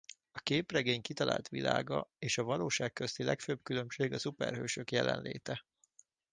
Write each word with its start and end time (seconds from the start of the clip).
A 0.31 0.39
képregény 0.39 1.01
kitalált 1.01 1.47
világa 1.49 2.09
és 2.19 2.37
a 2.37 2.43
valóság 2.43 2.93
közötti 2.93 3.23
legfőbb 3.23 3.63
különbség 3.63 4.13
a 4.13 4.19
szuperhősök 4.19 4.91
jelenléte. 4.91 5.65